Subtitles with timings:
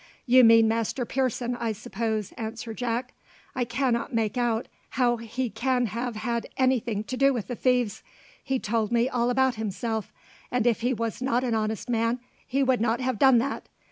[0.25, 3.13] "You mean Master Pearson, I suppose," answered Jack.
[3.53, 7.55] "I cannot make out how he can have had any thing to do with the
[7.55, 8.01] thieves.
[8.43, 10.11] He told me all about himself;
[10.49, 13.69] and if he was not an honest man, he would not have done that.